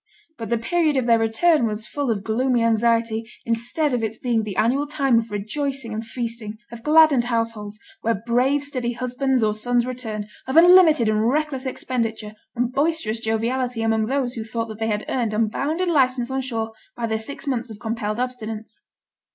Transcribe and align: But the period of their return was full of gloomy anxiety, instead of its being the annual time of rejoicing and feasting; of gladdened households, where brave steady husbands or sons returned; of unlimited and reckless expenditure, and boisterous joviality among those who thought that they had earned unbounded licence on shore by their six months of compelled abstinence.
But 0.39 0.49
the 0.49 0.57
period 0.57 0.97
of 0.97 1.05
their 1.05 1.19
return 1.19 1.67
was 1.67 1.85
full 1.85 2.09
of 2.09 2.23
gloomy 2.23 2.63
anxiety, 2.63 3.29
instead 3.45 3.93
of 3.93 4.01
its 4.03 4.17
being 4.17 4.41
the 4.41 4.55
annual 4.57 4.87
time 4.87 5.19
of 5.19 5.29
rejoicing 5.29 5.93
and 5.93 6.03
feasting; 6.03 6.57
of 6.71 6.81
gladdened 6.81 7.25
households, 7.25 7.77
where 8.01 8.15
brave 8.15 8.63
steady 8.63 8.93
husbands 8.93 9.43
or 9.43 9.53
sons 9.53 9.85
returned; 9.85 10.27
of 10.47 10.57
unlimited 10.57 11.07
and 11.07 11.29
reckless 11.29 11.67
expenditure, 11.67 12.33
and 12.55 12.71
boisterous 12.73 13.19
joviality 13.19 13.83
among 13.83 14.07
those 14.07 14.33
who 14.33 14.43
thought 14.43 14.69
that 14.69 14.79
they 14.79 14.87
had 14.87 15.05
earned 15.07 15.35
unbounded 15.35 15.87
licence 15.87 16.31
on 16.31 16.41
shore 16.41 16.71
by 16.95 17.05
their 17.05 17.19
six 17.19 17.45
months 17.45 17.69
of 17.69 17.77
compelled 17.79 18.19
abstinence. 18.19 18.79